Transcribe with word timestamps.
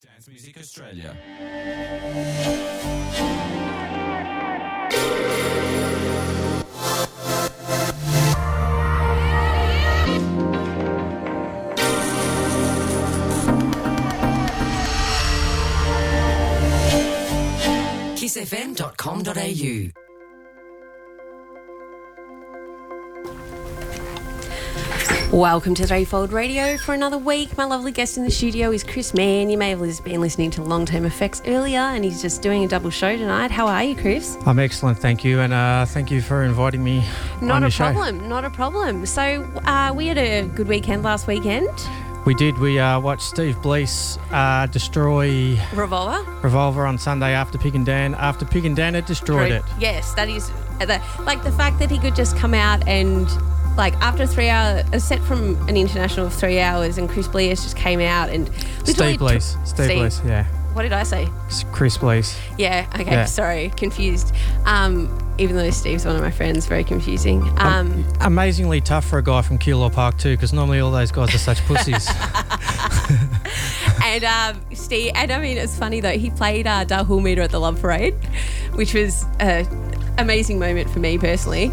Dance 0.00 0.28
Music 0.28 0.56
Australia. 0.58 1.12
kissfm.com.au. 18.14 20.07
Welcome 25.38 25.76
to 25.76 25.86
Threefold 25.86 26.32
Radio 26.32 26.76
for 26.78 26.94
another 26.94 27.16
week. 27.16 27.56
My 27.56 27.62
lovely 27.62 27.92
guest 27.92 28.16
in 28.16 28.24
the 28.24 28.30
studio 28.30 28.72
is 28.72 28.82
Chris 28.82 29.14
Mann. 29.14 29.50
You 29.50 29.56
may 29.56 29.70
have 29.70 30.02
been 30.02 30.20
listening 30.20 30.50
to 30.50 30.64
Long 30.64 30.84
Term 30.84 31.04
Effects 31.04 31.42
earlier, 31.46 31.78
and 31.78 32.02
he's 32.04 32.20
just 32.20 32.42
doing 32.42 32.64
a 32.64 32.66
double 32.66 32.90
show 32.90 33.16
tonight. 33.16 33.52
How 33.52 33.68
are 33.68 33.84
you, 33.84 33.94
Chris? 33.94 34.36
I'm 34.46 34.58
excellent, 34.58 34.98
thank 34.98 35.22
you, 35.22 35.38
and 35.38 35.52
uh, 35.52 35.86
thank 35.86 36.10
you 36.10 36.22
for 36.22 36.42
inviting 36.42 36.82
me 36.82 37.04
Not 37.40 37.62
a 37.62 37.66
your 37.66 37.70
show. 37.70 37.92
problem. 37.92 38.28
Not 38.28 38.44
a 38.46 38.50
problem. 38.50 39.06
So 39.06 39.48
uh, 39.64 39.92
we 39.94 40.08
had 40.08 40.18
a 40.18 40.42
good 40.56 40.66
weekend 40.66 41.04
last 41.04 41.28
weekend. 41.28 41.70
We 42.24 42.34
did. 42.34 42.58
We 42.58 42.80
uh, 42.80 42.98
watched 42.98 43.22
Steve 43.22 43.62
Blease 43.62 44.18
uh, 44.32 44.66
destroy 44.66 45.56
Revolver. 45.72 46.28
Revolver 46.42 46.84
on 46.84 46.98
Sunday 46.98 47.32
after 47.34 47.58
Pig 47.58 47.76
and 47.76 47.86
Dan. 47.86 48.16
After 48.16 48.44
Pig 48.44 48.64
and 48.64 48.74
Dan 48.74 48.94
had 48.94 49.06
destroyed 49.06 49.52
it. 49.52 49.62
Yes, 49.78 50.14
that 50.14 50.28
is 50.28 50.50
uh, 50.80 50.86
the, 50.86 51.00
like 51.22 51.44
the 51.44 51.52
fact 51.52 51.78
that 51.78 51.92
he 51.92 52.00
could 52.00 52.16
just 52.16 52.36
come 52.36 52.54
out 52.54 52.84
and 52.88 53.28
like 53.78 53.94
after 54.02 54.26
three 54.26 54.48
hour 54.48 54.82
a 54.92 55.00
set 55.00 55.20
from 55.22 55.56
an 55.68 55.76
international 55.76 56.26
of 56.26 56.34
three 56.34 56.60
hours, 56.60 56.98
and 56.98 57.08
Chris 57.08 57.28
Bleas 57.28 57.62
just 57.62 57.76
came 57.76 58.00
out 58.00 58.28
and 58.28 58.48
literally 58.86 58.92
Steve 59.14 59.18
Blease. 59.18 59.52
took- 59.54 59.66
Steve. 59.66 60.28
Yeah. 60.28 60.44
What 60.74 60.82
did 60.82 60.92
I 60.92 61.02
say? 61.02 61.28
Chris 61.72 61.96
Blease. 61.96 62.38
Yeah. 62.56 62.86
Okay. 62.94 63.10
Yeah. 63.10 63.24
Sorry, 63.24 63.70
confused. 63.76 64.32
Um, 64.64 65.08
even 65.38 65.56
though 65.56 65.70
Steve's 65.70 66.04
one 66.04 66.14
of 66.14 66.22
my 66.22 66.30
friends, 66.30 66.66
very 66.66 66.84
confusing. 66.84 67.42
Um, 67.58 68.04
Amazingly 68.20 68.80
tough 68.80 69.04
for 69.04 69.18
a 69.18 69.22
guy 69.22 69.42
from 69.42 69.58
Keilor 69.58 69.92
Park 69.92 70.18
too, 70.18 70.36
because 70.36 70.52
normally 70.52 70.80
all 70.80 70.90
those 70.92 71.10
guys 71.10 71.34
are 71.34 71.38
such 71.38 71.64
pussies. 71.66 72.08
and 74.04 74.24
um, 74.24 74.60
Steve, 74.74 75.12
and 75.14 75.32
I 75.32 75.40
mean, 75.40 75.56
it's 75.56 75.76
funny 75.76 76.00
though. 76.00 76.18
He 76.18 76.30
played 76.30 76.66
uh, 76.66 76.84
Da 76.84 77.04
Hool 77.04 77.20
Meet 77.20 77.38
Her 77.38 77.44
at 77.44 77.50
the 77.50 77.60
Love 77.60 77.80
Parade, 77.80 78.14
which 78.74 78.94
was 78.94 79.24
a 79.40 79.66
amazing 80.18 80.58
moment 80.58 80.90
for 80.90 80.98
me 80.98 81.18
personally. 81.18 81.72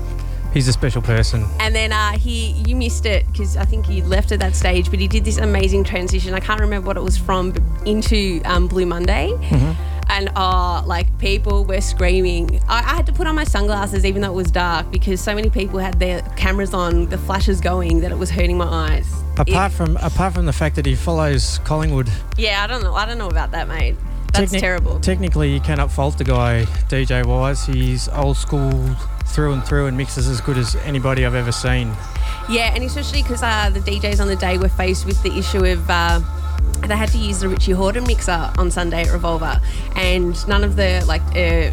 He's 0.56 0.70
a 0.70 0.72
special 0.72 1.02
person. 1.02 1.45
And 1.59 1.75
then 1.75 1.92
uh, 1.92 2.14
he, 2.17 2.53
you 2.66 2.78
missed 2.78 3.06
it 3.06 3.28
because 3.30 3.58
I 3.58 3.66
think 3.66 3.86
he 3.86 4.02
left 4.02 4.31
at 4.31 4.39
that 4.39 4.56
stage, 4.56 4.89
but 4.89 5.00
he 5.00 5.08
did 5.09 5.25
this 5.25 5.38
amazing 5.38 5.84
transition. 5.84 6.34
I 6.34 6.39
can't 6.39 6.61
remember 6.61 6.88
what 6.88 6.95
it 6.95 7.03
was 7.03 7.17
from, 7.17 7.52
but 7.52 7.61
into 7.86 8.42
um, 8.45 8.70
Blue 8.70 8.86
Monday. 8.86 9.33
And 10.08 10.31
uh, 10.38 10.81
like 10.86 11.17
people 11.20 11.66
were 11.66 11.81
screaming. 11.81 12.61
I, 12.70 12.80
I 12.80 12.95
had 12.95 13.06
to 13.08 13.11
put 13.11 13.28
on 13.28 13.36
my 13.36 13.44
sunglasses 13.44 14.06
even 14.06 14.22
though 14.22 14.31
it 14.31 14.36
was 14.36 14.50
dark 14.50 14.89
because 14.92 15.20
so 15.20 15.36
many 15.36 15.50
people 15.50 15.78
had 15.78 16.00
their 16.00 16.22
cameras 16.38 16.73
on, 16.73 17.09
the 17.09 17.17
flashes 17.17 17.59
going 17.59 18.00
that 18.00 18.14
it 18.14 18.17
was 18.17 18.30
hurting 18.30 18.58
my 18.58 18.66
eyes. 18.66 19.11
Apart 19.38 19.73
from 19.73 19.98
apart 19.98 20.33
from 20.36 20.45
the 20.45 20.53
fact 20.53 20.78
that 20.78 20.86
he 20.86 20.95
follows 20.95 21.59
Collingwood, 21.66 22.09
Yeah, 22.38 22.64
I 22.64 22.67
don't 22.67 22.81
know. 22.81 22.94
I 22.94 23.06
don't 23.06 23.17
know 23.17 23.28
about 23.28 23.52
that, 23.52 23.67
mate. 23.67 23.95
That's 24.38 24.52
technic- 24.52 24.61
terrible. 24.61 25.00
Technically, 25.00 25.53
you 25.53 25.59
cannot 25.59 25.91
fault 25.91 26.17
the 26.17 26.23
guy 26.23 26.66
DJ 26.89 27.25
wise. 27.25 27.66
He's 27.66 28.08
old 28.09 28.38
school 28.38 28.72
through 29.27 29.53
and 29.53 29.64
through 29.66 29.88
and 29.88 29.97
mixes 29.97 30.27
as 30.27 30.39
good 30.42 30.58
as 30.58 30.75
anybody 30.77 31.25
I've 31.25 31.36
ever 31.36 31.52
seen. 31.52 31.92
Yeah, 32.50 32.73
and 32.73 32.83
especially 32.83 33.23
because 33.23 33.42
uh, 33.44 33.69
the 33.73 33.80
DJs 33.80 34.19
on 34.22 34.27
the 34.27 34.36
day 34.36 34.58
were 34.58 34.69
faced 34.69 35.05
with 35.05 35.22
the 35.23 35.36
issue 35.38 35.66
of 35.66 35.89
uh, 35.89 36.19
they 36.88 36.95
had 36.95 37.09
to 37.09 37.17
use 37.17 37.39
the 37.39 37.50
Richie 37.50 37.72
Hawtin 37.73 38.05
mixer 38.08 38.52
on 38.58 38.69
Sunday 38.72 39.02
at 39.03 39.11
Revolver, 39.11 39.59
and 39.95 40.47
none 40.47 40.64
of 40.64 40.75
the 40.75 41.03
like 41.08 41.22
uh, 41.36 41.72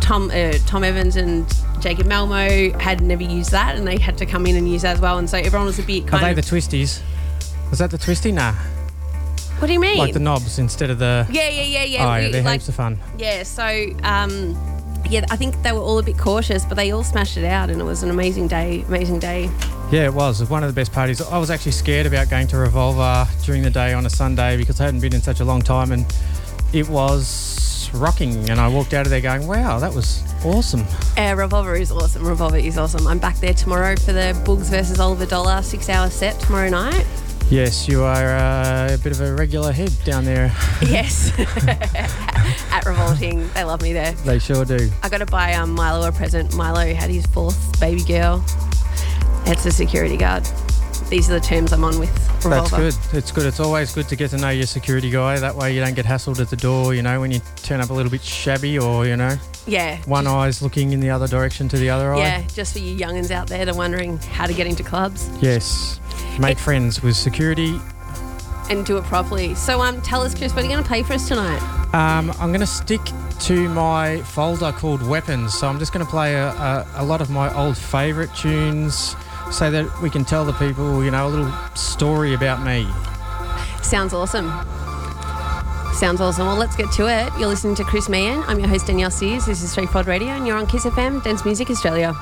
Tom 0.00 0.30
uh, 0.30 0.52
Tom 0.66 0.82
Evans 0.84 1.16
and 1.16 1.46
Jacob 1.80 2.06
Malmo 2.06 2.70
had 2.78 3.02
never 3.02 3.22
used 3.22 3.50
that, 3.52 3.76
and 3.76 3.86
they 3.86 3.98
had 3.98 4.16
to 4.18 4.26
come 4.26 4.46
in 4.46 4.56
and 4.56 4.68
use 4.68 4.82
that 4.82 4.94
as 4.96 5.00
well. 5.00 5.18
And 5.18 5.28
so 5.28 5.36
everyone 5.38 5.66
was 5.66 5.78
a 5.78 5.82
bit 5.82 6.12
Are 6.12 6.20
they 6.20 6.30
of. 6.30 6.36
the 6.36 6.42
twisties? 6.42 7.02
Was 7.68 7.78
that 7.80 7.90
the 7.90 7.98
twisty? 7.98 8.32
Nah. 8.32 8.54
What 9.60 9.66
do 9.68 9.72
you 9.72 9.80
mean? 9.80 9.98
Like 9.98 10.12
the 10.14 10.18
knobs 10.20 10.58
instead 10.58 10.90
of 10.90 10.98
the. 10.98 11.26
yeah, 11.30 11.48
yeah, 11.48 11.62
yeah, 11.62 11.84
yeah. 11.84 12.06
oh, 12.12 12.16
yeah, 12.16 12.26
we- 12.26 12.32
they're 12.32 12.42
like, 12.42 12.52
heaps 12.60 12.68
of 12.68 12.74
fun. 12.74 12.98
yeah. 13.18 13.42
So. 13.44 13.64
Um, 14.02 14.58
yeah, 15.08 15.24
I 15.30 15.34
think 15.36 15.60
they 15.62 15.72
were 15.72 15.80
all 15.80 15.98
a 15.98 16.02
bit 16.04 16.18
cautious, 16.18 16.64
but 16.64 16.76
they 16.76 16.92
all 16.92 17.02
smashed 17.02 17.36
it 17.36 17.44
out, 17.44 17.68
and 17.68 17.80
it 17.80 17.84
was 17.84 18.02
an 18.04 18.10
amazing 18.10 18.46
day. 18.46 18.82
Amazing 18.86 19.18
day. 19.18 19.50
Yeah, 19.90 20.04
it 20.04 20.14
was. 20.14 20.40
It 20.40 20.44
was 20.44 20.50
one 20.50 20.62
of 20.62 20.68
the 20.72 20.78
best 20.78 20.92
parties. 20.92 21.20
I 21.20 21.36
was 21.38 21.50
actually 21.50 21.72
scared 21.72 22.06
about 22.06 22.28
going 22.30 22.46
to 22.48 22.58
Revolver 22.58 23.26
during 23.42 23.62
the 23.62 23.70
day 23.70 23.92
on 23.92 24.06
a 24.06 24.10
Sunday 24.10 24.56
because 24.56 24.80
I 24.80 24.84
hadn't 24.84 25.00
been 25.00 25.14
in 25.14 25.20
such 25.22 25.40
a 25.40 25.44
long 25.44 25.62
time 25.62 25.90
and 25.90 26.06
it 26.72 26.88
was 26.88 27.90
rocking. 27.92 28.50
And 28.50 28.60
I 28.60 28.68
walked 28.68 28.92
out 28.94 29.04
of 29.04 29.10
there 29.10 29.20
going, 29.22 29.48
wow, 29.48 29.80
that 29.80 29.92
was 29.92 30.22
awesome. 30.44 30.84
Uh, 31.16 31.34
Revolver 31.36 31.74
is 31.74 31.90
awesome. 31.90 32.24
Revolver 32.24 32.58
is 32.58 32.78
awesome. 32.78 33.04
I'm 33.08 33.18
back 33.18 33.36
there 33.38 33.54
tomorrow 33.54 33.96
for 33.96 34.12
the 34.12 34.40
Bugs 34.46 34.68
versus 34.68 35.00
Oliver 35.00 35.26
Dollar 35.26 35.62
six 35.62 35.88
hour 35.88 36.08
set 36.08 36.38
tomorrow 36.38 36.68
night. 36.68 37.04
Yes, 37.50 37.88
you 37.88 38.04
are 38.04 38.36
uh, 38.36 38.94
a 38.94 38.98
bit 38.98 39.10
of 39.10 39.20
a 39.20 39.34
regular 39.34 39.72
head 39.72 39.92
down 40.04 40.24
there. 40.24 40.54
Yes. 40.82 41.36
At 42.70 42.86
Revolting. 42.86 43.50
They 43.54 43.64
love 43.64 43.82
me 43.82 43.92
there. 43.92 44.12
They 44.12 44.38
sure 44.38 44.64
do. 44.64 44.88
I 45.02 45.08
got 45.08 45.18
to 45.18 45.26
buy 45.26 45.54
um, 45.54 45.72
Milo 45.72 46.06
a 46.06 46.12
present. 46.12 46.54
Milo 46.54 46.94
had 46.94 47.10
his 47.10 47.26
fourth 47.26 47.80
baby 47.80 48.04
girl. 48.04 48.44
That's 49.44 49.66
a 49.66 49.72
security 49.72 50.16
guard. 50.16 50.44
These 51.08 51.28
are 51.28 51.32
the 51.32 51.40
terms 51.40 51.72
I'm 51.72 51.82
on 51.82 51.98
with 51.98 52.10
Revolver. 52.44 52.82
That's 52.82 52.96
good. 53.08 53.18
It's 53.18 53.32
good. 53.32 53.46
It's 53.46 53.58
always 53.58 53.92
good 53.92 54.08
to 54.08 54.14
get 54.14 54.30
to 54.30 54.36
know 54.36 54.50
your 54.50 54.66
security 54.66 55.10
guy. 55.10 55.40
That 55.40 55.56
way 55.56 55.74
you 55.74 55.80
don't 55.80 55.96
get 55.96 56.06
hassled 56.06 56.38
at 56.38 56.50
the 56.50 56.56
door, 56.56 56.94
you 56.94 57.02
know, 57.02 57.20
when 57.20 57.32
you 57.32 57.40
turn 57.56 57.80
up 57.80 57.90
a 57.90 57.92
little 57.92 58.12
bit 58.12 58.22
shabby 58.22 58.78
or, 58.78 59.06
you 59.06 59.16
know, 59.16 59.36
Yeah. 59.66 59.98
one 60.06 60.26
eye's 60.26 60.62
looking 60.62 60.92
in 60.92 61.00
the 61.00 61.10
other 61.10 61.26
direction 61.28 61.68
to 61.68 61.76
the 61.76 61.90
other 61.90 62.14
Yeah, 62.14 62.22
eye. 62.22 62.26
Yeah, 62.40 62.42
just 62.54 62.72
for 62.72 62.78
you 62.78 62.96
youngins 62.96 63.30
out 63.30 63.46
there 63.48 63.64
that 63.64 63.74
are 63.74 63.76
wondering 63.76 64.18
how 64.18 64.46
to 64.46 64.52
get 64.54 64.66
into 64.66 64.82
clubs 64.82 65.28
Yes. 65.40 66.00
Make 66.38 66.52
It- 66.52 66.60
friends 66.60 67.02
with 67.02 67.16
security 67.16 67.78
and 68.70 68.86
do 68.86 68.96
it 68.96 69.04
properly. 69.04 69.54
So, 69.56 69.82
um, 69.82 70.00
tell 70.00 70.22
us, 70.22 70.34
Chris, 70.34 70.52
what 70.54 70.60
are 70.64 70.66
you 70.66 70.72
going 70.72 70.82
to 70.82 70.88
play 70.88 71.02
for 71.02 71.14
us 71.14 71.26
tonight? 71.28 71.60
Um, 71.92 72.30
I'm 72.40 72.48
going 72.50 72.60
to 72.60 72.66
stick 72.66 73.00
to 73.40 73.68
my 73.70 74.22
folder 74.22 74.70
called 74.72 75.02
Weapons. 75.06 75.54
So 75.54 75.66
I'm 75.68 75.78
just 75.80 75.92
going 75.92 76.04
to 76.06 76.10
play 76.10 76.34
a, 76.34 76.48
a, 76.50 76.86
a 76.96 77.04
lot 77.04 77.20
of 77.20 77.30
my 77.30 77.52
old 77.54 77.76
favourite 77.76 78.32
tunes 78.36 79.16
so 79.50 79.70
that 79.72 79.86
we 80.00 80.08
can 80.08 80.24
tell 80.24 80.44
the 80.44 80.52
people, 80.52 81.02
you 81.04 81.10
know, 81.10 81.26
a 81.26 81.28
little 81.30 81.52
story 81.74 82.32
about 82.34 82.62
me. 82.64 82.86
Sounds 83.82 84.14
awesome. 84.14 84.46
Sounds 85.92 86.20
awesome. 86.20 86.46
Well, 86.46 86.56
let's 86.56 86.76
get 86.76 86.90
to 86.92 87.08
it. 87.08 87.30
You're 87.38 87.48
listening 87.48 87.74
to 87.74 87.84
Chris 87.84 88.08
Mann. 88.08 88.42
I'm 88.46 88.58
your 88.58 88.68
host, 88.68 88.86
Danielle 88.86 89.10
Sears. 89.10 89.44
This 89.44 89.62
is 89.62 89.70
Street 89.70 89.90
Pod 89.90 90.06
Radio, 90.06 90.28
and 90.28 90.46
you're 90.46 90.56
on 90.56 90.66
Kiss 90.66 90.84
FM, 90.86 91.22
Dance 91.22 91.44
Music 91.44 91.68
Australia. 91.70 92.14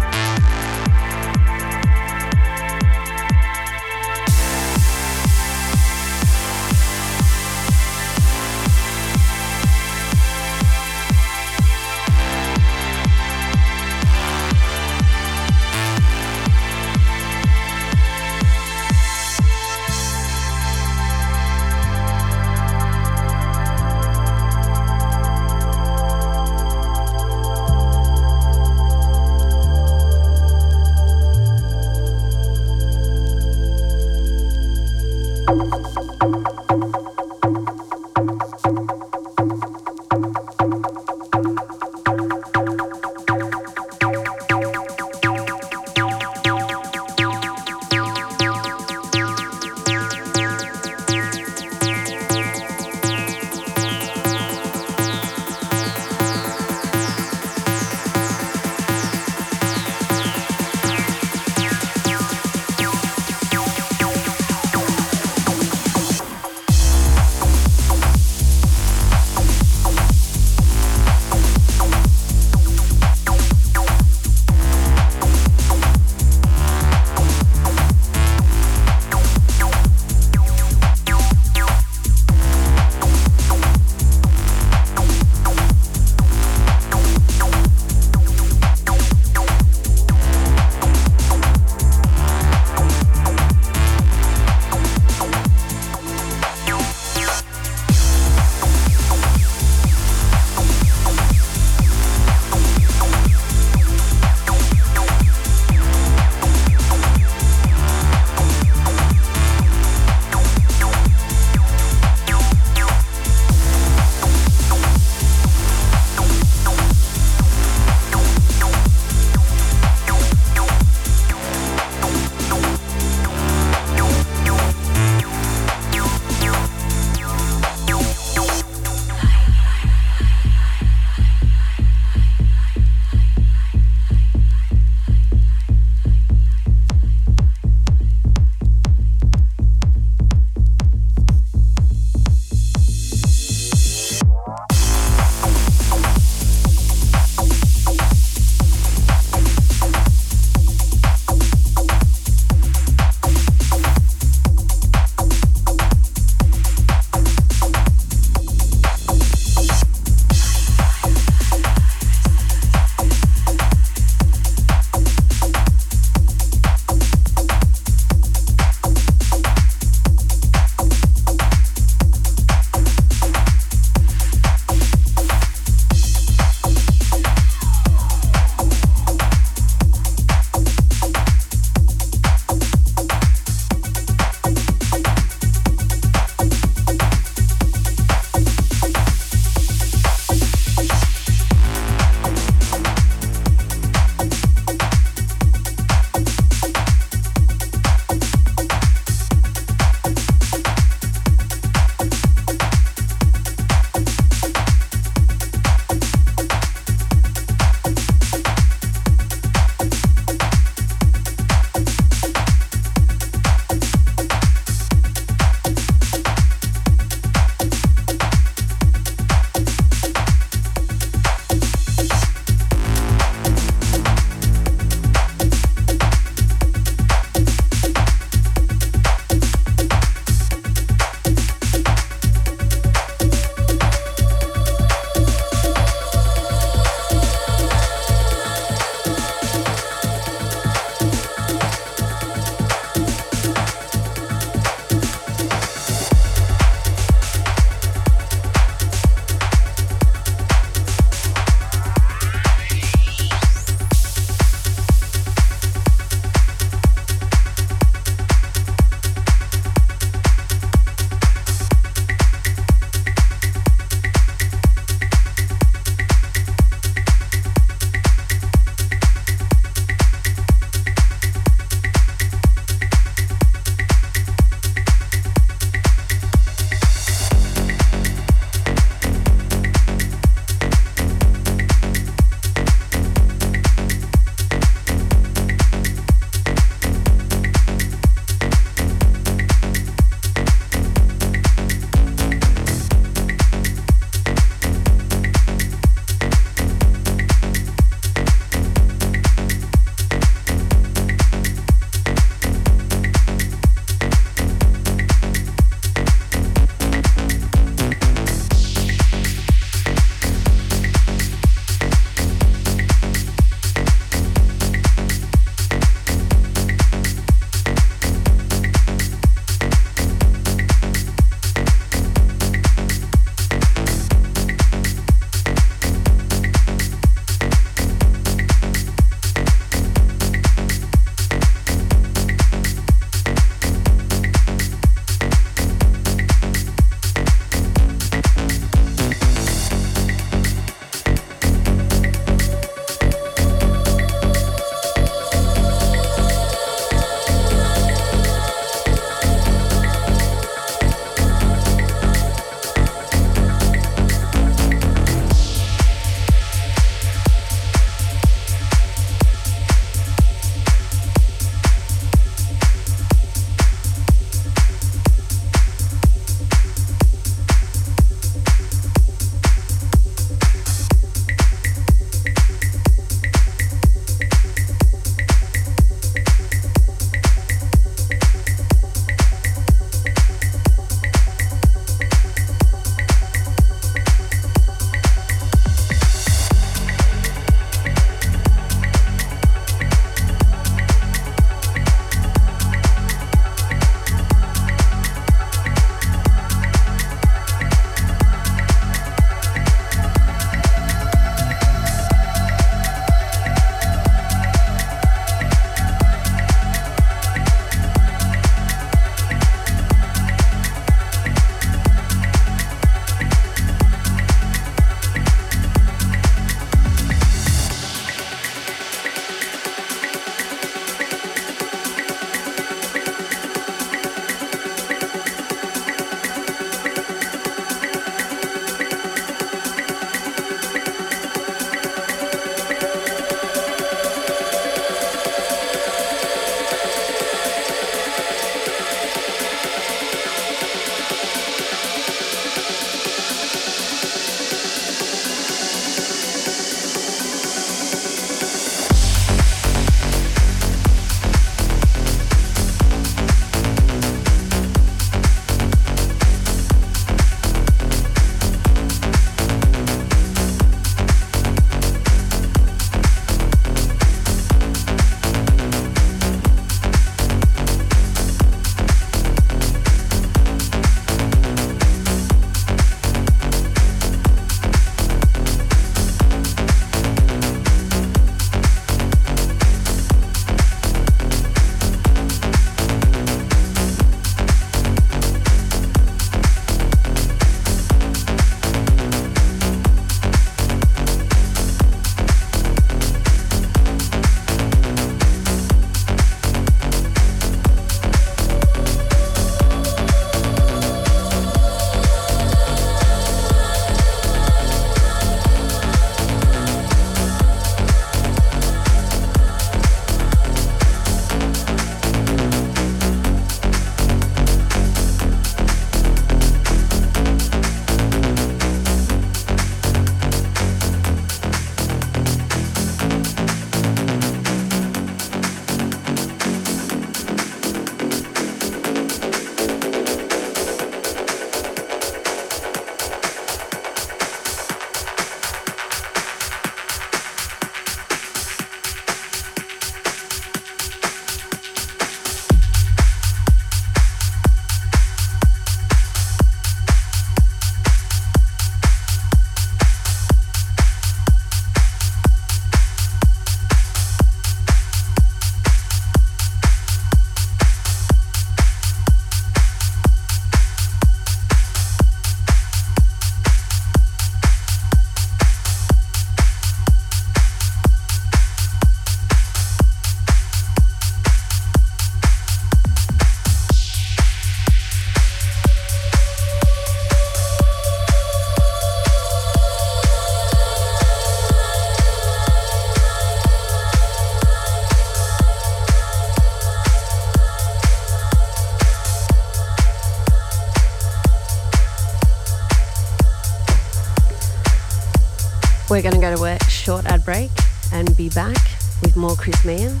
We're 596.00 596.10
going 596.10 596.22
to 596.22 596.26
go 596.28 596.34
to 596.34 596.44
a 596.44 596.70
short 596.70 597.04
ad 597.04 597.26
break 597.26 597.50
and 597.92 598.16
be 598.16 598.30
back 598.30 598.56
with 599.02 599.18
more 599.18 599.36
Chris 599.36 599.66
Meehan. 599.66 600.00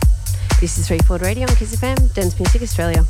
This 0.58 0.78
is 0.78 0.88
Threefold 0.88 1.20
Radio 1.20 1.42
on 1.42 1.54
Kiss 1.56 1.76
FM, 1.76 2.14
Dance 2.14 2.38
Music 2.38 2.62
Australia. 2.62 3.04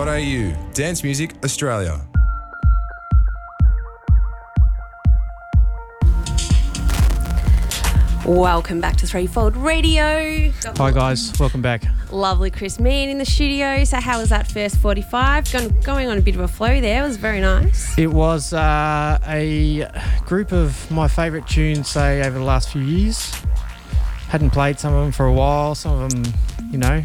kissfm.com.au. 0.00 0.72
Dance 0.72 1.04
Music 1.04 1.34
Australia. 1.44 2.00
Welcome 8.26 8.80
back 8.80 8.96
to 8.98 9.06
Threefold 9.06 9.56
Radio. 9.56 10.52
Hi 10.76 10.90
guys, 10.92 11.32
welcome 11.40 11.62
back. 11.62 11.82
Lovely 12.12 12.50
Chris 12.50 12.78
Meehan 12.78 13.08
in 13.08 13.18
the 13.18 13.24
studio. 13.24 13.82
So, 13.84 13.98
how 13.98 14.20
was 14.20 14.28
that 14.28 14.46
first 14.46 14.76
45? 14.76 15.50
Going, 15.50 15.80
going 15.80 16.08
on 16.08 16.18
a 16.18 16.20
bit 16.20 16.34
of 16.34 16.42
a 16.42 16.48
flow 16.48 16.80
there. 16.80 17.02
It 17.02 17.06
was 17.06 17.16
very 17.16 17.40
nice. 17.40 17.96
It 17.98 18.08
was 18.08 18.52
uh, 18.52 19.18
a 19.26 19.88
group 20.26 20.52
of 20.52 20.90
my 20.90 21.08
favourite 21.08 21.48
tunes, 21.48 21.88
say, 21.88 22.22
over 22.24 22.38
the 22.38 22.44
last 22.44 22.70
few 22.70 22.82
years. 22.82 23.32
Hadn't 24.28 24.50
played 24.50 24.78
some 24.78 24.94
of 24.94 25.02
them 25.02 25.12
for 25.12 25.26
a 25.26 25.32
while. 25.32 25.74
Some 25.74 26.00
of 26.00 26.10
them, 26.10 26.34
you 26.70 26.78
know, 26.78 27.02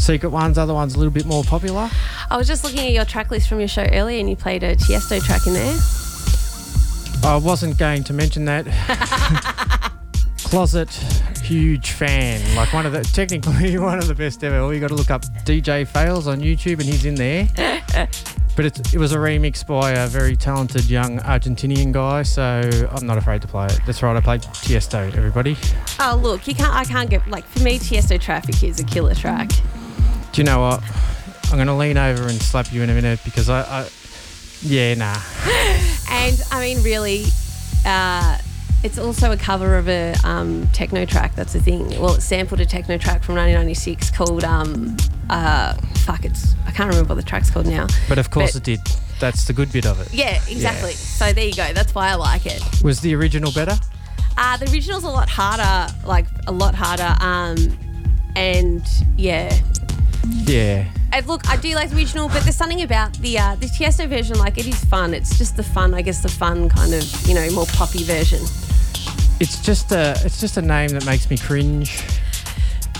secret 0.00 0.30
ones. 0.30 0.58
Other 0.58 0.74
ones 0.74 0.94
a 0.94 0.98
little 0.98 1.12
bit 1.12 1.26
more 1.26 1.44
popular. 1.44 1.90
I 2.30 2.36
was 2.36 2.46
just 2.46 2.64
looking 2.64 2.80
at 2.80 2.92
your 2.92 3.04
track 3.04 3.30
list 3.30 3.48
from 3.48 3.58
your 3.58 3.68
show 3.68 3.86
earlier 3.92 4.18
and 4.18 4.28
you 4.28 4.36
played 4.36 4.62
a 4.62 4.76
Tiesto 4.76 5.22
track 5.22 5.46
in 5.46 5.54
there. 5.54 5.78
I 7.22 7.36
wasn't 7.36 7.78
going 7.78 8.04
to 8.04 8.12
mention 8.12 8.44
that. 8.46 8.66
Closet 10.38 10.88
huge 11.50 11.90
fan. 11.90 12.40
Like 12.54 12.72
one 12.72 12.86
of 12.86 12.92
the 12.92 13.02
technically 13.02 13.76
one 13.78 13.98
of 13.98 14.06
the 14.06 14.14
best 14.14 14.44
ever. 14.44 14.60
All 14.60 14.72
you 14.72 14.78
got 14.78 14.88
to 14.88 14.94
look 14.94 15.10
up 15.10 15.22
DJ 15.44 15.86
Fails 15.86 16.28
on 16.28 16.40
YouTube 16.40 16.74
and 16.74 16.84
he's 16.84 17.04
in 17.04 17.16
there. 17.16 17.48
but 18.54 18.64
it's, 18.64 18.94
it 18.94 18.98
was 18.98 19.12
a 19.12 19.16
remix 19.16 19.66
by 19.66 19.90
a 19.90 20.06
very 20.06 20.36
talented 20.36 20.88
young 20.88 21.18
Argentinian 21.20 21.90
guy, 21.90 22.22
so 22.22 22.88
I'm 22.92 23.04
not 23.04 23.18
afraid 23.18 23.42
to 23.42 23.48
play 23.48 23.66
it. 23.66 23.80
That's 23.84 24.00
right, 24.00 24.16
I 24.16 24.20
played 24.20 24.42
Tiesto. 24.42 25.12
Everybody. 25.16 25.56
Oh, 25.98 26.20
look, 26.22 26.46
you 26.46 26.54
can't. 26.54 26.72
I 26.72 26.84
can't 26.84 27.10
get 27.10 27.26
like 27.26 27.44
for 27.46 27.64
me. 27.64 27.80
Tiesto 27.80 28.20
Traffic 28.20 28.62
is 28.62 28.78
a 28.78 28.84
killer 28.84 29.16
track. 29.16 29.50
Do 30.32 30.40
you 30.40 30.44
know 30.44 30.60
what? 30.60 30.82
I'm 31.50 31.56
going 31.56 31.66
to 31.66 31.74
lean 31.74 31.98
over 31.98 32.22
and 32.22 32.40
slap 32.40 32.72
you 32.72 32.82
in 32.82 32.90
a 32.90 32.94
minute 32.94 33.20
because 33.24 33.48
I, 33.48 33.62
I 33.62 33.88
yeah, 34.62 34.94
nah. 34.94 35.18
And 36.12 36.42
I 36.50 36.60
mean, 36.60 36.82
really, 36.82 37.24
uh, 37.86 38.36
it's 38.82 38.98
also 38.98 39.30
a 39.30 39.36
cover 39.36 39.76
of 39.76 39.88
a 39.88 40.14
um, 40.24 40.68
techno 40.72 41.04
track. 41.04 41.36
That's 41.36 41.52
the 41.52 41.60
thing. 41.60 41.88
Well, 42.00 42.14
it 42.14 42.20
sampled 42.20 42.60
a 42.60 42.66
techno 42.66 42.98
track 42.98 43.22
from 43.22 43.36
1996 43.36 44.10
called 44.10 44.42
um, 44.42 44.96
uh, 45.28 45.74
fuck. 46.04 46.24
It's 46.24 46.54
I 46.66 46.72
can't 46.72 46.88
remember 46.90 47.10
what 47.10 47.14
the 47.14 47.22
track's 47.28 47.48
called 47.50 47.66
now. 47.66 47.86
But 48.08 48.18
of 48.18 48.30
course 48.30 48.52
But- 48.52 48.68
it 48.68 48.76
did. 48.76 48.96
That's 49.20 49.44
the 49.46 49.52
good 49.52 49.70
bit 49.70 49.84
of 49.86 50.00
it. 50.00 50.14
Yeah, 50.14 50.40
exactly. 50.48 50.92
So 50.92 51.30
there 51.32 51.44
you 51.44 51.54
go. 51.54 51.74
That's 51.74 51.94
why 51.94 52.08
I 52.08 52.14
like 52.14 52.46
it. 52.46 52.62
Was 52.82 53.00
the 53.02 53.14
original 53.14 53.52
better? 53.52 53.78
Uh, 54.38 54.56
the 54.56 54.64
original's 54.72 55.04
a 55.04 55.10
lot 55.10 55.28
harder, 55.28 55.92
like 56.06 56.24
a 56.46 56.52
lot 56.52 56.74
harder. 56.74 57.14
Um, 57.20 57.78
and 58.34 58.82
yeah, 59.18 59.54
Yeah. 60.28 60.84
And 61.12 61.26
look, 61.26 61.48
I 61.48 61.56
do 61.56 61.74
like 61.74 61.90
the 61.90 61.96
original, 61.96 62.28
but 62.28 62.42
there's 62.42 62.56
something 62.56 62.82
about 62.82 63.14
the 63.18 63.38
uh, 63.38 63.56
the 63.56 63.66
Tiesto 63.66 64.08
version. 64.08 64.38
Like 64.38 64.58
it 64.58 64.66
is 64.66 64.84
fun. 64.84 65.14
It's 65.14 65.36
just 65.38 65.56
the 65.56 65.62
fun, 65.62 65.94
I 65.94 66.02
guess, 66.02 66.22
the 66.22 66.28
fun 66.28 66.68
kind 66.68 66.94
of 66.94 67.26
you 67.26 67.34
know 67.34 67.50
more 67.52 67.66
poppy 67.66 68.04
version. 68.04 68.40
It's 69.40 69.60
just 69.62 69.90
a 69.92 70.14
it's 70.24 70.40
just 70.40 70.56
a 70.56 70.62
name 70.62 70.90
that 70.90 71.06
makes 71.06 71.28
me 71.30 71.36
cringe. 71.38 72.00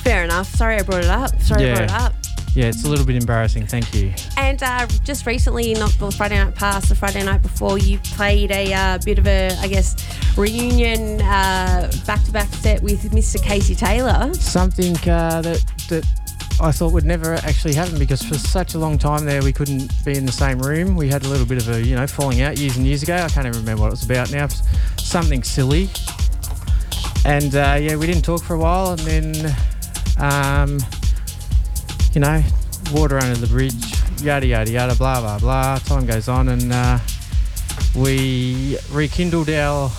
Fair 0.02 0.24
enough. 0.24 0.48
Sorry 0.54 0.76
I 0.76 0.82
brought 0.82 1.04
it 1.04 1.10
up. 1.10 1.40
Sorry 1.42 1.64
I 1.64 1.66
Yeah. 1.66 1.74
brought 1.74 1.84
it 1.84 1.92
up. 1.92 2.14
Yeah, 2.54 2.64
it's 2.64 2.84
a 2.84 2.88
little 2.88 3.04
bit 3.04 3.14
embarrassing. 3.14 3.66
Thank 3.68 3.94
you. 3.94 4.12
And 4.36 4.60
uh, 4.60 4.86
just 5.04 5.24
recently, 5.24 5.72
not 5.74 5.92
the 6.00 6.10
Friday 6.10 6.36
night 6.42 6.56
past, 6.56 6.88
the 6.88 6.96
Friday 6.96 7.22
night 7.22 7.42
before, 7.42 7.78
you 7.78 7.98
played 8.00 8.50
a 8.50 8.72
uh, 8.74 8.98
bit 9.04 9.20
of 9.20 9.28
a, 9.28 9.56
I 9.60 9.68
guess, 9.68 9.94
reunion 10.36 11.20
uh, 11.22 11.88
back-to-back 12.06 12.48
set 12.54 12.82
with 12.82 13.02
Mr. 13.12 13.40
Casey 13.40 13.76
Taylor. 13.76 14.34
Something 14.34 14.96
uh, 15.08 15.42
that 15.42 15.64
that 15.90 16.04
I 16.60 16.72
thought 16.72 16.92
would 16.92 17.06
never 17.06 17.34
actually 17.34 17.74
happen 17.74 17.98
because 17.98 18.22
for 18.22 18.34
such 18.34 18.74
a 18.74 18.78
long 18.78 18.98
time 18.98 19.24
there 19.24 19.42
we 19.42 19.52
couldn't 19.52 19.92
be 20.04 20.16
in 20.16 20.26
the 20.26 20.32
same 20.32 20.58
room. 20.58 20.94
We 20.94 21.08
had 21.08 21.24
a 21.24 21.28
little 21.28 21.46
bit 21.46 21.58
of 21.58 21.68
a 21.70 21.82
you 21.82 21.96
know 21.96 22.06
falling 22.06 22.42
out 22.42 22.58
years 22.58 22.76
and 22.76 22.86
years 22.86 23.02
ago. 23.02 23.16
I 23.16 23.28
can't 23.28 23.46
even 23.46 23.58
remember 23.58 23.82
what 23.82 23.88
it 23.88 23.92
was 23.92 24.04
about 24.04 24.30
now. 24.30 24.48
Something 24.98 25.42
silly. 25.42 25.88
And 27.24 27.54
uh, 27.54 27.78
yeah, 27.80 27.96
we 27.96 28.06
didn't 28.06 28.24
talk 28.24 28.42
for 28.42 28.54
a 28.54 28.58
while, 28.58 28.90
and 28.90 29.00
then 29.00 29.56
um, 30.18 30.78
you 32.12 32.20
know, 32.20 32.42
water 32.92 33.18
under 33.18 33.38
the 33.38 33.46
bridge, 33.46 33.94
yada 34.22 34.46
yada 34.46 34.70
yada, 34.70 34.94
blah 34.94 35.20
blah 35.20 35.38
blah. 35.38 35.78
Time 35.78 36.04
goes 36.04 36.28
on, 36.28 36.48
and 36.48 36.72
uh, 36.72 36.98
we 37.96 38.76
rekindled 38.90 39.48
our 39.48 39.90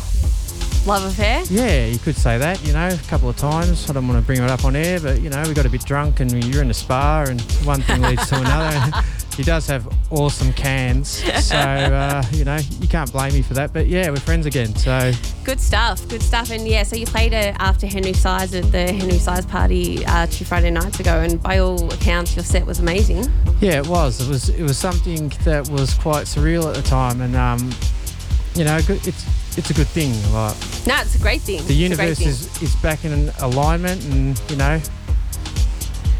Love 0.88 1.06
affair. 1.06 1.44
yeah, 1.52 1.86
you 1.86 2.00
could 2.00 2.16
say 2.16 2.40
that, 2.40 2.66
you 2.66 2.74
know, 2.74 2.88
a 2.88 2.98
couple 3.08 3.30
of 3.30 3.38
times. 3.38 3.88
I 3.88 3.94
don't 3.94 4.08
want 4.08 4.20
to 4.20 4.26
bring 4.26 4.42
it 4.42 4.50
up 4.50 4.66
on 4.66 4.76
air, 4.76 5.00
but, 5.00 5.22
you 5.22 5.30
know, 5.30 5.44
we 5.48 5.54
got 5.54 5.68
a 5.68 5.70
bit 5.70 5.86
drunk 5.86 6.20
and 6.22 6.32
we, 6.32 6.42
you're 6.42 6.64
in 6.64 6.72
a 6.72 6.74
spa 6.74 7.26
and 7.28 7.40
one 7.64 7.82
thing 7.84 8.02
leads 8.02 8.28
to 8.30 8.40
another. 8.40 8.98
he 9.38 9.44
does 9.44 9.68
have 9.68 9.88
awesome 10.12 10.52
cans. 10.54 11.24
So, 11.46 11.56
uh, 11.56 12.24
you 12.32 12.46
know, 12.46 12.58
you 12.80 12.88
can't 12.88 13.12
blame 13.12 13.34
me 13.34 13.44
for 13.44 13.54
that. 13.54 13.74
But 13.74 13.88
yeah, 13.88 14.10
we're 14.10 14.16
friends 14.18 14.48
again. 14.48 14.76
So, 14.76 15.12
Good 15.44 15.60
stuff. 15.60 16.08
Good 16.10 16.24
stuff. 16.24 16.50
And 16.50 16.68
yeah, 16.68 16.82
so 16.82 16.96
you 16.96 17.06
played 17.06 17.34
it 17.34 17.56
after 17.60 17.86
Henry 17.86 18.14
Saiz 18.14 18.58
at 18.58 18.72
the 18.72 18.92
Henry 18.92 19.18
Saiz 19.18 19.48
party 19.48 20.04
uh, 20.08 20.26
two 20.28 20.46
Friday 20.46 20.72
nights 20.72 21.00
ago, 21.00 21.20
and 21.20 21.42
by 21.42 21.60
all 21.60 21.94
accounts, 21.94 22.36
your 22.36 22.44
set 22.44 22.66
was 22.66 22.80
amazing. 22.80 23.24
yeah, 23.60 23.78
it 23.78 23.88
was. 23.88 24.20
It 24.20 24.28
was 24.28 24.50
it 24.50 24.64
was 24.64 24.80
something 24.80 25.32
that 25.44 25.70
was 25.70 25.94
quite 25.94 26.26
surreal 26.26 26.68
at 26.68 26.76
the 26.76 26.82
time. 26.82 27.22
And, 27.22 27.36
um, 27.36 27.72
you 28.56 28.64
know, 28.64 28.80
it's 28.88 29.26
it's 29.58 29.70
a 29.70 29.74
good 29.74 29.88
thing. 29.88 30.12
Like, 30.34 30.56
No, 30.88 30.96
it's 31.02 31.16
a 31.16 31.20
great 31.20 31.42
thing. 31.42 31.66
the 31.68 31.74
universe 31.74 32.20
thing. 32.20 32.28
is, 32.30 32.62
is 32.62 32.76
back 32.78 33.04
in 33.06 33.30
alignment 33.42 34.04
and, 34.06 34.42
you 34.50 34.56
know, 34.56 34.82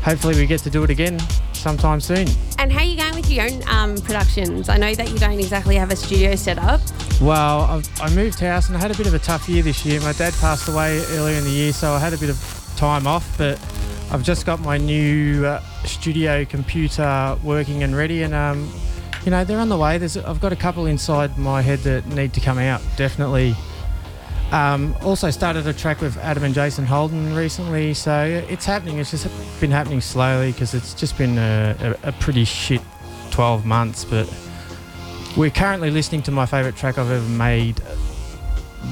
hopefully 0.04 0.36
we 0.36 0.46
get 0.46 0.60
to 0.62 0.70
do 0.70 0.84
it 0.84 0.90
again 0.90 1.20
sometime 1.54 2.02
soon. 2.02 2.28
And 2.60 2.72
how 2.72 2.80
are 2.80 2.86
you 2.86 2.98
going 2.98 3.16
with 3.16 3.30
your 3.30 3.46
own 3.46 3.62
um, 3.68 3.96
productions? 3.98 4.70
I 4.70 4.78
know 4.78 4.94
that 4.96 5.10
you 5.12 5.18
don't 5.18 5.40
exactly 5.40 5.76
have 5.76 5.92
a 5.92 5.96
studio 5.96 6.36
set 6.36 6.58
up. 6.58 6.82
Well, 7.22 7.62
I, 7.62 7.82
I 8.02 8.14
moved 8.14 8.40
house 8.40 8.68
and 8.68 8.78
I 8.78 8.80
had 8.82 8.92
a 8.92 8.96
bit 8.98 9.08
of 9.08 9.14
a 9.14 9.20
tough 9.20 9.48
year 9.48 9.64
this 9.64 9.86
year. 9.86 10.00
My 10.02 10.14
dad 10.14 10.34
passed 10.42 10.68
away 10.68 11.04
earlier 11.12 11.38
in 11.38 11.44
the 11.44 11.52
year, 11.52 11.72
so 11.74 11.92
I 11.92 12.00
had 12.00 12.14
a 12.14 12.18
bit 12.18 12.30
of 12.30 12.74
time 12.78 13.06
off. 13.08 13.38
But 13.38 13.60
I've 14.12 14.24
just 14.24 14.46
got 14.46 14.60
my 14.60 14.78
new 14.78 15.46
uh, 15.46 15.62
studio 15.86 16.46
computer 16.46 17.38
working 17.44 17.84
and 17.84 17.96
ready, 17.96 18.24
and 18.24 18.34
um, 18.34 18.72
you 19.26 19.32
know 19.32 19.44
they're 19.44 19.60
on 19.60 19.70
the 19.70 19.78
way. 19.78 19.98
There's 19.98 20.18
I've 20.18 20.42
got 20.42 20.52
a 20.54 20.56
couple 20.56 20.86
inside 20.86 21.38
my 21.38 21.62
head 21.62 21.80
that 21.80 22.06
need 22.08 22.34
to 22.34 22.42
come 22.42 22.58
out. 22.58 22.82
Definitely. 22.98 23.56
Um, 24.52 24.96
also 25.02 25.30
started 25.30 25.66
a 25.66 25.74
track 25.74 26.02
with 26.02 26.18
Adam 26.18 26.44
and 26.44 26.54
Jason 26.54 26.86
Holden 26.86 27.34
recently, 27.34 27.94
so 27.94 28.44
it's 28.50 28.66
happening. 28.66 28.98
It's 28.98 29.12
just 29.12 29.28
been 29.62 29.72
happening 29.72 30.02
slowly 30.02 30.52
because 30.52 30.74
it's 30.74 30.94
just 30.94 31.18
been 31.18 31.38
a, 31.38 31.96
a, 32.04 32.10
a 32.10 32.12
pretty 32.14 32.44
shit 32.46 32.82
12 33.32 33.66
months, 33.66 34.06
but. 34.06 34.32
We're 35.38 35.50
currently 35.50 35.92
listening 35.92 36.24
to 36.24 36.32
my 36.32 36.46
favourite 36.46 36.76
track 36.76 36.98
I've 36.98 37.10
ever 37.10 37.30
made 37.30 37.82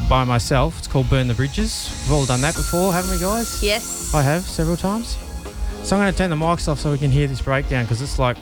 by 0.08 0.24
myself. 0.24 0.78
It's 0.78 0.88
called 0.88 1.10
Burn 1.10 1.28
the 1.28 1.34
Bridges. 1.34 1.90
We've 2.04 2.14
all 2.14 2.26
done 2.26 2.40
that 2.42 2.56
before, 2.56 2.94
haven't 2.94 3.12
we, 3.12 3.20
guys? 3.20 3.62
Yes. 3.62 4.14
I 4.14 4.22
have 4.22 4.44
several 4.44 4.78
times. 4.78 5.18
So 5.84 5.96
I'm 5.96 6.02
going 6.02 6.12
to 6.12 6.18
turn 6.18 6.30
the 6.30 6.36
mics 6.36 6.68
off 6.68 6.80
so 6.80 6.92
we 6.92 6.98
can 6.98 7.12
hear 7.12 7.28
this 7.28 7.42
breakdown 7.42 7.84
because 7.84 8.02
it's 8.02 8.20
like 8.20 8.38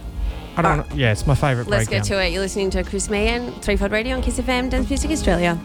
I 0.58 0.62
don't. 0.64 0.92
Yeah, 0.96 1.12
it's 1.12 1.28
my 1.28 1.36
favourite 1.36 1.70
Let's 1.70 1.86
breakdown. 1.88 2.08
get 2.08 2.16
to 2.16 2.24
it. 2.26 2.32
You're 2.32 2.42
listening 2.42 2.72
to 2.72 2.84
Chris 2.84 3.10
Meehan, 3.10 3.54
Threefold 3.62 3.92
Radio 3.92 4.16
on 4.16 4.24
Kiss 4.24 4.40
FM, 4.40 4.72
Dance 4.72 4.90
Music 4.90 5.12
Australia. 5.12 5.58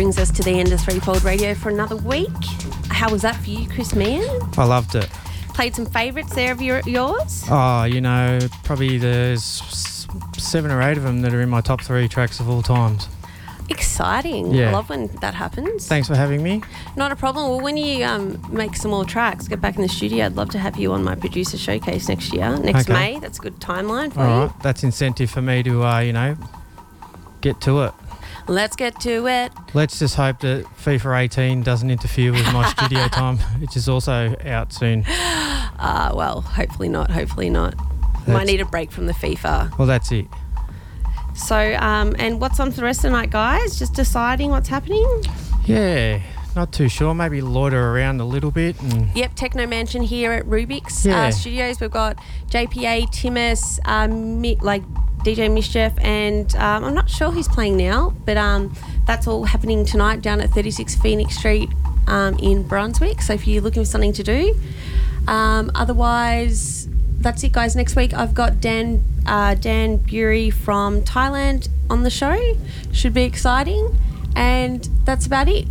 Brings 0.00 0.18
us 0.18 0.30
to 0.30 0.42
the 0.42 0.58
end 0.58 0.72
of 0.72 0.80
Threefold 0.80 1.22
Radio 1.24 1.52
for 1.52 1.68
another 1.68 1.94
week. 1.94 2.26
How 2.88 3.10
was 3.10 3.20
that 3.20 3.36
for 3.36 3.50
you, 3.50 3.68
Chris 3.68 3.94
Mann? 3.94 4.24
I 4.56 4.64
loved 4.64 4.94
it. 4.94 5.04
Played 5.52 5.74
some 5.74 5.84
favourites 5.84 6.34
there 6.34 6.52
of 6.52 6.62
your, 6.62 6.80
yours? 6.86 7.44
Oh, 7.50 7.84
you 7.84 8.00
know, 8.00 8.38
probably 8.64 8.96
there's 8.96 9.44
seven 10.38 10.70
or 10.70 10.80
eight 10.80 10.96
of 10.96 11.02
them 11.02 11.20
that 11.20 11.34
are 11.34 11.42
in 11.42 11.50
my 11.50 11.60
top 11.60 11.82
three 11.82 12.08
tracks 12.08 12.40
of 12.40 12.48
all 12.48 12.62
times. 12.62 13.08
Exciting. 13.68 14.54
Yeah. 14.54 14.70
I 14.70 14.72
love 14.72 14.88
when 14.88 15.08
that 15.20 15.34
happens. 15.34 15.86
Thanks 15.86 16.08
for 16.08 16.16
having 16.16 16.42
me. 16.42 16.62
Not 16.96 17.12
a 17.12 17.16
problem. 17.16 17.50
Well, 17.50 17.60
when 17.60 17.76
you 17.76 18.02
um, 18.02 18.42
make 18.50 18.76
some 18.76 18.92
more 18.92 19.04
tracks, 19.04 19.48
get 19.48 19.60
back 19.60 19.76
in 19.76 19.82
the 19.82 19.88
studio. 19.90 20.24
I'd 20.24 20.34
love 20.34 20.48
to 20.52 20.58
have 20.58 20.78
you 20.78 20.94
on 20.94 21.04
my 21.04 21.14
producer 21.14 21.58
showcase 21.58 22.08
next 22.08 22.32
year, 22.32 22.56
next 22.56 22.88
Okay. 22.88 22.92
May. 22.94 23.18
That's 23.18 23.38
a 23.38 23.42
good 23.42 23.60
timeline 23.60 24.14
for 24.14 24.20
All 24.20 24.44
you. 24.44 24.46
right, 24.46 24.62
that's 24.62 24.82
incentive 24.82 25.30
for 25.30 25.42
me 25.42 25.62
to, 25.62 25.84
uh, 25.84 26.00
you 26.00 26.14
know, 26.14 26.38
get 27.42 27.60
to 27.60 27.82
it. 27.82 27.92
Let's 28.48 28.76
get 28.76 29.00
to 29.02 29.26
it. 29.28 29.52
Let's 29.74 29.98
just 29.98 30.16
hope 30.16 30.40
that 30.40 30.64
FIFA 30.82 31.20
18 31.20 31.62
doesn't 31.62 31.90
interfere 31.90 32.32
with 32.32 32.44
my 32.52 32.68
studio 32.70 33.06
time, 33.12 33.38
which 33.60 33.76
is 33.76 33.88
also 33.88 34.34
out 34.44 34.72
soon. 34.72 35.04
Uh, 35.82 36.12
well, 36.14 36.42
hopefully 36.42 36.90
not. 36.90 37.10
Hopefully 37.10 37.48
not. 37.48 37.74
Might 38.28 38.46
need 38.46 38.60
a 38.60 38.66
break 38.66 38.92
from 38.92 39.06
the 39.06 39.14
FIFA. 39.14 39.78
Well, 39.78 39.88
that's 39.88 40.12
it. 40.12 40.26
So, 41.34 41.56
um, 41.76 42.14
and 42.18 42.38
what's 42.38 42.60
on 42.60 42.70
for 42.70 42.76
the 42.78 42.82
rest 42.84 42.98
of 42.98 43.04
the 43.04 43.10
night, 43.12 43.30
guys? 43.30 43.78
Just 43.78 43.94
deciding 43.94 44.50
what's 44.50 44.68
happening. 44.68 45.06
Yeah, 45.64 46.20
not 46.54 46.72
too 46.72 46.90
sure. 46.90 47.14
Maybe 47.14 47.40
loiter 47.40 47.94
around 47.96 48.20
a 48.20 48.26
little 48.26 48.50
bit 48.50 48.78
and 48.82 49.08
Yep, 49.16 49.36
Techno 49.36 49.66
Mansion 49.66 50.02
here 50.02 50.32
at 50.32 50.44
Rubik's 50.44 51.06
Yeah. 51.06 51.28
uh, 51.28 51.30
Studios. 51.30 51.80
We've 51.80 51.90
got 51.90 52.18
JPA, 52.50 53.06
Timus, 53.10 53.78
um, 53.86 54.42
like 54.60 54.82
DJ 55.24 55.52
Mischief, 55.52 55.92
and 56.00 56.54
um, 56.56 56.84
I'm 56.84 56.94
not 56.94 57.10
sure 57.10 57.30
who's 57.30 57.48
playing 57.48 57.76
now, 57.76 58.14
but 58.24 58.36
um, 58.36 58.74
that's 59.06 59.26
all 59.26 59.44
happening 59.44 59.84
tonight 59.84 60.22
down 60.22 60.40
at 60.40 60.50
36 60.50 60.96
Phoenix 60.96 61.36
Street 61.36 61.68
um, 62.06 62.36
in 62.38 62.62
Brunswick. 62.62 63.22
So 63.22 63.34
if 63.34 63.46
you're 63.46 63.62
looking 63.62 63.82
for 63.82 63.88
something 63.88 64.12
to 64.14 64.22
do, 64.22 64.54
um, 65.28 65.70
otherwise, 65.74 66.88
that's 67.18 67.42
it, 67.44 67.52
guys. 67.52 67.76
Next 67.76 67.96
week 67.96 68.14
I've 68.14 68.34
got 68.34 68.60
Dan 68.60 69.04
uh, 69.26 69.54
Dan 69.54 69.98
Bury 69.98 70.50
from 70.50 71.02
Thailand 71.02 71.68
on 71.88 72.02
the 72.02 72.10
show. 72.10 72.56
Should 72.92 73.14
be 73.14 73.22
exciting, 73.22 73.96
and 74.34 74.88
that's 75.04 75.26
about 75.26 75.48
it. 75.48 75.66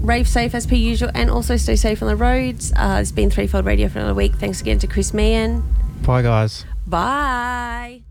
Rave 0.00 0.28
safe 0.28 0.54
as 0.54 0.66
per 0.66 0.76
usual, 0.76 1.10
and 1.14 1.30
also 1.30 1.56
stay 1.56 1.76
safe 1.76 2.02
on 2.02 2.08
the 2.08 2.16
roads. 2.16 2.72
Uh, 2.74 2.98
it's 3.00 3.12
been 3.12 3.30
Threefold 3.30 3.66
Radio 3.66 3.88
for 3.88 3.98
another 3.98 4.14
week. 4.14 4.34
Thanks 4.36 4.60
again 4.60 4.78
to 4.78 4.86
Chris 4.86 5.12
Meehan. 5.12 5.62
bye, 6.02 6.22
guys. 6.22 6.64
Bye. 6.86 8.02